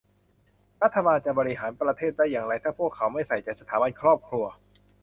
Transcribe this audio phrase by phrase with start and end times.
[0.83, 4.45] รัฐบาลจะบริหารประเทศได้อย่างไรถ้าพวกเขาไม่ใส่ใจสถาบันครอบครัว